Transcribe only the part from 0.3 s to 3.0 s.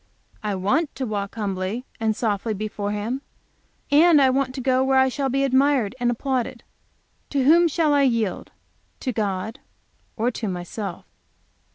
I want to walk humbly and softly before